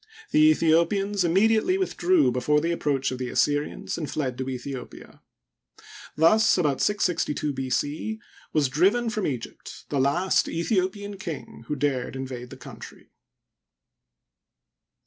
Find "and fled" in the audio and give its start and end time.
3.99-4.35